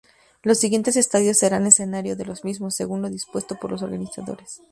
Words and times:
Los 0.41 0.57
siguientes 0.57 0.95
estadios 0.95 1.37
serán 1.37 1.67
escenario 1.67 2.15
de 2.15 2.25
los 2.25 2.43
mismos, 2.43 2.73
según 2.73 3.03
lo 3.03 3.09
dispuesto 3.11 3.59
por 3.59 3.69
los 3.69 3.83
organizadores. 3.83 4.59